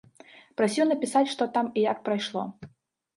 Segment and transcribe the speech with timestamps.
[0.61, 2.43] Прасіў напісаць што там і як прайшло.